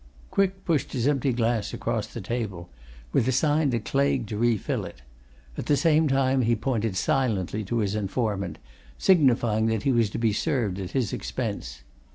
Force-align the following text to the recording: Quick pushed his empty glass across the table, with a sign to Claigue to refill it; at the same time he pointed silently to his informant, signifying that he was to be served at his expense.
Quick 0.31 0.65
pushed 0.65 0.93
his 0.93 1.05
empty 1.07 1.31
glass 1.31 1.75
across 1.75 2.07
the 2.07 2.21
table, 2.21 2.71
with 3.11 3.27
a 3.27 3.31
sign 3.31 3.69
to 3.69 3.79
Claigue 3.79 4.25
to 4.25 4.35
refill 4.39 4.83
it; 4.83 5.03
at 5.59 5.67
the 5.67 5.77
same 5.77 6.07
time 6.07 6.41
he 6.41 6.55
pointed 6.55 6.95
silently 6.97 7.63
to 7.65 7.77
his 7.77 7.93
informant, 7.93 8.57
signifying 8.97 9.67
that 9.67 9.83
he 9.83 9.91
was 9.91 10.09
to 10.09 10.17
be 10.17 10.33
served 10.33 10.79
at 10.79 10.93
his 10.97 11.13
expense. 11.13 11.83